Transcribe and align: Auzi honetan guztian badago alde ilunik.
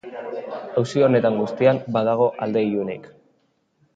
Auzi 0.81 1.03
honetan 1.07 1.37
guztian 1.41 1.83
badago 1.97 2.27
alde 2.47 2.65
ilunik. 2.71 3.09